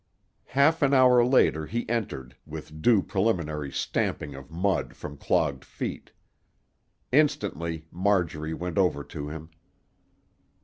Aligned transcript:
Half 0.57 0.81
an 0.81 0.95
hour 0.95 1.23
later 1.23 1.67
he 1.67 1.87
entered, 1.87 2.35
with 2.47 2.81
due 2.81 3.03
preliminary 3.03 3.71
stamping 3.71 4.33
of 4.33 4.49
mud 4.49 4.95
from 4.95 5.15
clogged 5.15 5.63
feet. 5.63 6.11
Instantly 7.11 7.85
Marjorie 7.91 8.55
went 8.55 8.79
over 8.79 9.03
to 9.03 9.27
him. 9.29 9.51